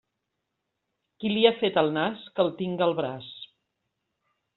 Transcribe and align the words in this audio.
Qui 1.23 1.29
li 1.33 1.43
ha 1.49 1.51
fet 1.59 1.77
el 1.81 1.91
nas, 1.97 2.23
que 2.39 2.43
el 2.45 2.49
tinga 2.63 2.85
al 2.87 2.95
braç. 3.01 3.29